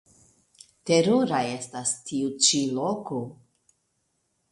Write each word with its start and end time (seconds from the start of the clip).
Terura 0.89 1.41
estas 1.57 1.91
tiu 2.07 2.31
ĉi 2.47 2.63
loko. 2.79 3.21